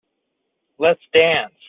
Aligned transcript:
Let's 0.79 1.01
dance. 1.13 1.53